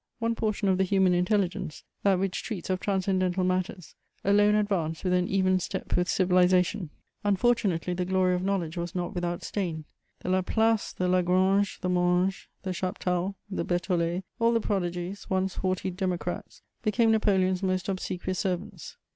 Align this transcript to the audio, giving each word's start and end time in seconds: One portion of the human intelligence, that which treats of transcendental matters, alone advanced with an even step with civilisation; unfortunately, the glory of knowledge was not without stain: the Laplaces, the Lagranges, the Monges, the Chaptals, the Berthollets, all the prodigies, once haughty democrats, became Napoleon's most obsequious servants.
One 0.17 0.33
portion 0.33 0.67
of 0.67 0.79
the 0.79 0.83
human 0.83 1.13
intelligence, 1.13 1.83
that 2.01 2.17
which 2.17 2.41
treats 2.41 2.71
of 2.71 2.79
transcendental 2.79 3.43
matters, 3.43 3.93
alone 4.25 4.55
advanced 4.55 5.03
with 5.03 5.13
an 5.13 5.27
even 5.27 5.59
step 5.59 5.95
with 5.95 6.09
civilisation; 6.09 6.89
unfortunately, 7.23 7.93
the 7.93 8.05
glory 8.05 8.33
of 8.33 8.41
knowledge 8.41 8.77
was 8.77 8.95
not 8.95 9.13
without 9.13 9.43
stain: 9.43 9.85
the 10.21 10.29
Laplaces, 10.29 10.93
the 10.93 11.07
Lagranges, 11.07 11.77
the 11.81 11.89
Monges, 11.89 12.47
the 12.63 12.71
Chaptals, 12.73 13.35
the 13.47 13.63
Berthollets, 13.63 14.23
all 14.39 14.53
the 14.53 14.59
prodigies, 14.59 15.29
once 15.29 15.57
haughty 15.57 15.91
democrats, 15.91 16.63
became 16.81 17.11
Napoleon's 17.11 17.61
most 17.61 17.87
obsequious 17.87 18.39
servants. 18.39 18.97